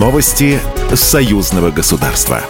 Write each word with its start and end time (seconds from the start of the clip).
Новости 0.00 0.58
союзного 0.94 1.70
государства. 1.70 2.40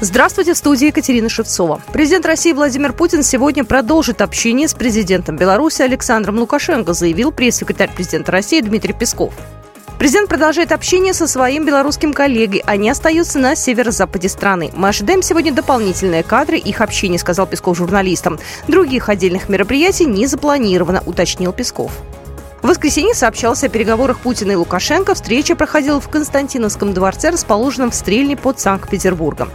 Здравствуйте, 0.00 0.54
в 0.54 0.56
студии 0.56 0.88
Екатерина 0.88 1.28
Шевцова. 1.28 1.80
Президент 1.92 2.26
России 2.26 2.52
Владимир 2.52 2.92
Путин 2.92 3.22
сегодня 3.22 3.62
продолжит 3.62 4.22
общение 4.22 4.66
с 4.66 4.74
президентом 4.74 5.36
Беларуси 5.36 5.82
Александром 5.82 6.40
Лукашенко, 6.40 6.94
заявил 6.94 7.30
пресс-секретарь 7.30 7.94
президента 7.94 8.32
России 8.32 8.60
Дмитрий 8.60 8.92
Песков. 8.92 9.32
Президент 10.00 10.28
продолжает 10.28 10.72
общение 10.72 11.14
со 11.14 11.28
своим 11.28 11.64
белорусским 11.64 12.12
коллегой. 12.12 12.64
Они 12.66 12.90
остаются 12.90 13.38
на 13.38 13.54
северо-западе 13.54 14.28
страны. 14.28 14.72
Мы 14.74 14.88
ожидаем 14.88 15.22
сегодня 15.22 15.52
дополнительные 15.52 16.24
кадры 16.24 16.58
их 16.58 16.80
общения, 16.80 17.20
сказал 17.20 17.46
Песков 17.46 17.76
журналистам. 17.76 18.40
Других 18.66 19.08
отдельных 19.08 19.48
мероприятий 19.48 20.06
не 20.06 20.26
запланировано, 20.26 21.04
уточнил 21.06 21.52
Песков. 21.52 21.92
В 22.66 22.68
воскресенье 22.68 23.14
сообщалось 23.14 23.62
о 23.62 23.68
переговорах 23.68 24.18
Путина 24.18 24.50
и 24.50 24.54
Лукашенко. 24.56 25.14
Встреча 25.14 25.54
проходила 25.54 26.00
в 26.00 26.08
Константиновском 26.08 26.94
дворце, 26.94 27.30
расположенном 27.30 27.92
в 27.92 27.94
Стрельне 27.94 28.36
под 28.36 28.58
Санкт-Петербургом. 28.58 29.50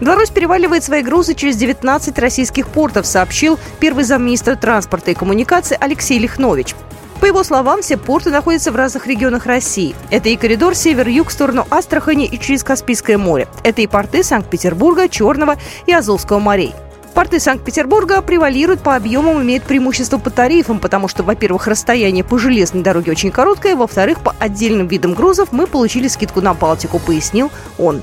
Беларусь 0.00 0.30
переваливает 0.30 0.82
свои 0.82 1.02
грузы 1.02 1.34
через 1.34 1.56
19 1.56 2.18
российских 2.18 2.68
портов, 2.68 3.06
сообщил 3.06 3.58
первый 3.80 4.04
замминистра 4.04 4.56
транспорта 4.56 5.10
и 5.10 5.14
коммуникации 5.14 5.76
Алексей 5.78 6.18
Лихнович. 6.18 6.74
По 7.20 7.26
его 7.26 7.44
словам, 7.44 7.82
все 7.82 7.98
порты 7.98 8.30
находятся 8.30 8.72
в 8.72 8.76
разных 8.76 9.06
регионах 9.06 9.44
России. 9.44 9.94
Это 10.08 10.30
и 10.30 10.36
коридор 10.36 10.74
север-юг 10.74 11.28
в 11.28 11.32
сторону 11.32 11.66
Астрахани 11.68 12.24
и 12.24 12.40
через 12.40 12.64
Каспийское 12.64 13.18
море. 13.18 13.46
Это 13.62 13.82
и 13.82 13.86
порты 13.86 14.24
Санкт-Петербурга, 14.24 15.10
Черного 15.10 15.58
и 15.84 15.92
Азовского 15.92 16.38
морей. 16.38 16.74
Порты 17.14 17.40
Санкт-Петербурга 17.40 18.22
превалируют 18.22 18.80
по 18.80 18.96
объемам, 18.96 19.42
имеют 19.42 19.64
преимущество 19.64 20.18
по 20.18 20.30
тарифам, 20.30 20.80
потому 20.80 21.08
что, 21.08 21.22
во-первых, 21.22 21.66
расстояние 21.66 22.24
по 22.24 22.38
железной 22.38 22.82
дороге 22.82 23.12
очень 23.12 23.30
короткое, 23.30 23.76
во-вторых, 23.76 24.20
по 24.20 24.34
отдельным 24.38 24.86
видам 24.86 25.12
грузов 25.12 25.52
мы 25.52 25.66
получили 25.66 26.08
скидку 26.08 26.40
на 26.40 26.54
Балтику, 26.54 26.98
пояснил 26.98 27.50
он. 27.78 28.02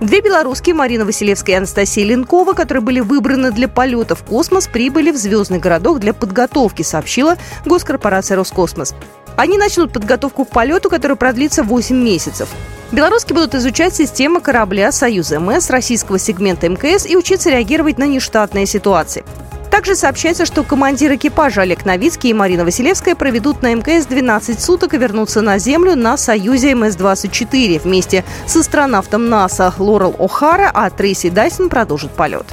Две 0.00 0.20
белорусские, 0.20 0.74
Марина 0.74 1.04
Василевская 1.04 1.56
и 1.56 1.58
Анастасия 1.58 2.04
Ленкова, 2.04 2.52
которые 2.52 2.82
были 2.82 3.00
выбраны 3.00 3.50
для 3.50 3.66
полета 3.66 4.14
в 4.14 4.22
космос, 4.22 4.68
прибыли 4.68 5.10
в 5.10 5.16
звездный 5.16 5.58
городок 5.58 5.98
для 5.98 6.14
подготовки, 6.14 6.82
сообщила 6.82 7.36
госкорпорация 7.64 8.36
«Роскосмос». 8.36 8.94
Они 9.36 9.58
начнут 9.58 9.92
подготовку 9.92 10.44
к 10.44 10.50
полету, 10.50 10.88
который 10.88 11.16
продлится 11.16 11.62
8 11.62 11.96
месяцев. 11.96 12.48
Белорусские 12.90 13.34
будут 13.34 13.54
изучать 13.54 13.94
системы 13.94 14.40
корабля 14.40 14.90
«Союз 14.92 15.30
МС» 15.30 15.68
российского 15.68 16.18
сегмента 16.18 16.70
МКС 16.70 17.04
и 17.04 17.16
учиться 17.18 17.50
реагировать 17.50 17.98
на 17.98 18.04
нештатные 18.04 18.64
ситуации. 18.64 19.24
Также 19.70 19.94
сообщается, 19.94 20.46
что 20.46 20.64
командир 20.64 21.14
экипажа 21.14 21.60
Олег 21.60 21.84
Новицкий 21.84 22.30
и 22.30 22.34
Марина 22.34 22.64
Василевская 22.64 23.14
проведут 23.14 23.60
на 23.60 23.74
МКС 23.74 24.06
12 24.06 24.58
суток 24.58 24.94
и 24.94 24.96
вернутся 24.96 25.42
на 25.42 25.58
Землю 25.58 25.96
на 25.96 26.16
Союзе 26.16 26.72
МС-24 26.72 27.82
вместе 27.82 28.24
с 28.46 28.56
астронавтом 28.56 29.28
НАСА 29.28 29.74
Лорел 29.76 30.16
О'Хара, 30.18 30.70
а 30.72 30.88
Трейси 30.88 31.28
Дайсон 31.28 31.68
продолжит 31.68 32.10
полет. 32.12 32.46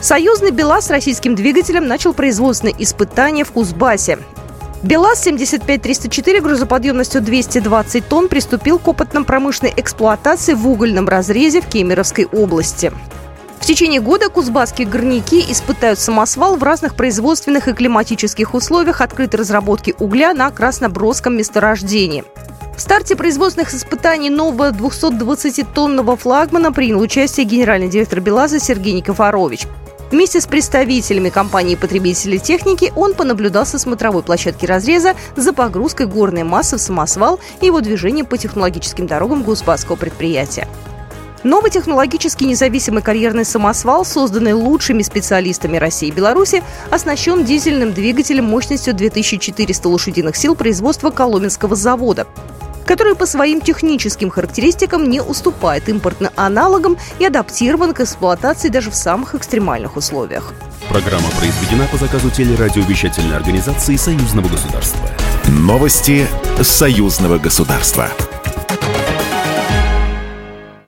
Союзный 0.00 0.50
БелАЗ 0.50 0.86
с 0.86 0.90
российским 0.90 1.36
двигателем 1.36 1.86
начал 1.86 2.12
производственные 2.12 2.74
испытания 2.82 3.44
в 3.44 3.52
Кузбассе. 3.52 4.18
БелАЗ-75-304 4.86 6.40
грузоподъемностью 6.40 7.20
220 7.20 8.08
тонн 8.08 8.28
приступил 8.28 8.78
к 8.78 8.86
опытно-промышленной 8.86 9.74
эксплуатации 9.76 10.54
в 10.54 10.68
угольном 10.68 11.08
разрезе 11.08 11.60
в 11.60 11.66
Кемеровской 11.66 12.26
области. 12.26 12.92
В 13.58 13.66
течение 13.66 14.00
года 14.00 14.28
кузбасские 14.28 14.86
горняки 14.86 15.44
испытают 15.50 15.98
самосвал 15.98 16.54
в 16.54 16.62
разных 16.62 16.94
производственных 16.94 17.66
и 17.66 17.72
климатических 17.72 18.54
условиях 18.54 19.00
открытой 19.00 19.40
разработки 19.40 19.92
угля 19.98 20.34
на 20.34 20.52
Краснобродском 20.52 21.36
месторождении. 21.36 22.22
В 22.76 22.80
старте 22.80 23.16
производственных 23.16 23.74
испытаний 23.74 24.30
нового 24.30 24.70
220-тонного 24.70 26.16
флагмана 26.16 26.70
принял 26.72 27.00
участие 27.00 27.44
генеральный 27.44 27.88
директор 27.88 28.20
БелАЗа 28.20 28.60
Сергей 28.60 28.92
Никифорович. 28.92 29.66
Вместе 30.10 30.40
с 30.40 30.46
представителями 30.46 31.30
компании 31.30 31.74
потребителей 31.74 32.38
техники 32.38 32.92
он 32.94 33.14
понаблюдал 33.14 33.66
со 33.66 33.78
смотровой 33.78 34.22
площадки 34.22 34.64
разреза 34.64 35.16
за 35.34 35.52
погрузкой 35.52 36.06
горной 36.06 36.44
массы 36.44 36.76
в 36.76 36.80
самосвал 36.80 37.40
и 37.60 37.66
его 37.66 37.80
движением 37.80 38.26
по 38.26 38.38
технологическим 38.38 39.08
дорогам 39.08 39.42
Гусбасского 39.42 39.96
предприятия. 39.96 40.68
Новый 41.42 41.70
технологически 41.70 42.44
независимый 42.44 43.02
карьерный 43.02 43.44
самосвал, 43.44 44.04
созданный 44.04 44.52
лучшими 44.52 45.02
специалистами 45.02 45.76
России 45.76 46.08
и 46.08 46.12
Беларуси, 46.12 46.62
оснащен 46.90 47.44
дизельным 47.44 47.92
двигателем 47.92 48.44
мощностью 48.44 48.94
2400 48.94 49.88
лошадиных 49.88 50.36
сил 50.36 50.54
производства 50.54 51.10
Коломенского 51.10 51.76
завода 51.76 52.26
который 52.86 53.14
по 53.14 53.26
своим 53.26 53.60
техническим 53.60 54.30
характеристикам 54.30 55.10
не 55.10 55.20
уступает 55.20 55.88
импортным 55.88 56.30
аналогам 56.36 56.96
и 57.18 57.26
адаптирован 57.26 57.92
к 57.92 58.00
эксплуатации 58.00 58.68
даже 58.68 58.90
в 58.90 58.94
самых 58.94 59.34
экстремальных 59.34 59.96
условиях. 59.96 60.54
Программа 60.88 61.28
произведена 61.38 61.86
по 61.90 61.98
заказу 61.98 62.30
телерадиовещательной 62.30 63.36
организации 63.36 63.96
Союзного 63.96 64.48
государства. 64.48 65.00
Новости 65.48 66.26
Союзного 66.62 67.38
государства. 67.38 68.08